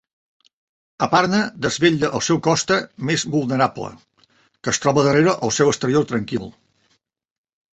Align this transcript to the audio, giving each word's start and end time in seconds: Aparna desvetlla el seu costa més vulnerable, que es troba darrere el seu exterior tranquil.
Aparna 1.07 1.41
desvetlla 1.65 2.09
el 2.19 2.23
seu 2.27 2.39
costa 2.47 2.77
més 3.09 3.25
vulnerable, 3.35 3.91
que 4.39 4.73
es 4.75 4.83
troba 4.87 5.05
darrere 5.09 5.37
el 5.49 5.55
seu 5.59 5.71
exterior 5.75 6.09
tranquil. 6.15 6.51